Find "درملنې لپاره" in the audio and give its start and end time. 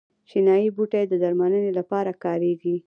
1.23-2.11